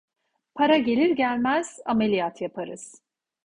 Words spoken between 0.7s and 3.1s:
gelir gelmez ameliyat yaparız.